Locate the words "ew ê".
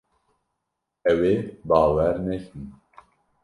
1.11-1.35